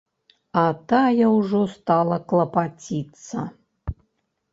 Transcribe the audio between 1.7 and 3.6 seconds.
стала клапаціцца.